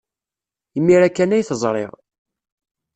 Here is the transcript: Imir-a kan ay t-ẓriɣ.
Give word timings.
Imir-a 0.77 1.09
kan 1.09 1.33
ay 1.35 1.43
t-ẓriɣ. 1.47 1.91